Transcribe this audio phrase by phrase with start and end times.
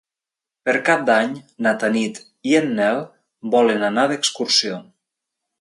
[0.69, 1.35] Per Cap d'Any
[1.67, 2.17] na Tanit
[2.53, 3.05] i en Nel
[3.57, 4.85] volen anar d'excursió.